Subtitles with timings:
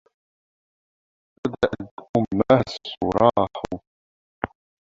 [1.47, 3.81] بدأت أمها الصراخ.